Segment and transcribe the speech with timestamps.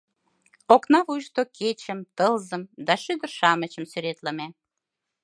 [0.75, 4.47] Окна вуйышто кечым, тылзым да шӱдыр-шамычым сӱретлыме.